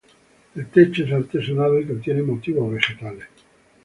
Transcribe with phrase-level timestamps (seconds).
[0.55, 3.27] El techo es artesonado y contiene motivos vegetales.